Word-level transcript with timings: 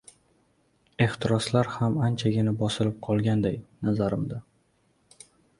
ehtiroslar 1.05 1.69
ham 1.75 1.99
anchagina 2.09 2.55
bosilib 2.63 2.97
qolganday, 3.09 3.63
nazarimda. 3.89 4.41